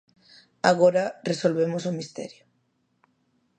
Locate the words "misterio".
1.99-2.43